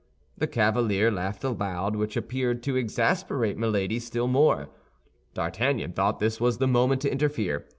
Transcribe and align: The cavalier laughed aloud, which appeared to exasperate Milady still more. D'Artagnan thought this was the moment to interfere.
The 0.35 0.47
cavalier 0.47 1.11
laughed 1.11 1.43
aloud, 1.43 1.95
which 1.95 2.17
appeared 2.17 2.63
to 2.63 2.75
exasperate 2.75 3.55
Milady 3.55 3.99
still 3.99 4.27
more. 4.27 4.67
D'Artagnan 5.35 5.93
thought 5.93 6.17
this 6.17 6.41
was 6.41 6.57
the 6.57 6.65
moment 6.67 7.01
to 7.03 7.11
interfere. 7.11 7.67